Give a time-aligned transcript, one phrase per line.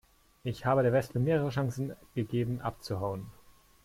[0.43, 3.27] Ich habe der Wespe mehrere Chancen gegeben abzuhauen.